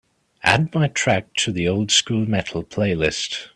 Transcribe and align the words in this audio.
Add 0.41 0.73
my 0.73 0.87
track 0.87 1.31
to 1.35 1.67
old 1.67 1.91
school 1.91 2.27
metal 2.27 2.63
playlist 2.63 3.49